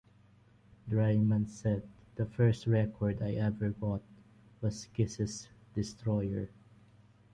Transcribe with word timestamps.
Draiman 0.89 1.47
said, 1.47 1.83
"the 2.15 2.25
first 2.25 2.65
record 2.65 3.21
I 3.21 3.33
ever 3.33 3.69
bought 3.69 4.01
was 4.59 4.85
Kiss' 4.95 5.47
"Destroyer". 5.75 6.49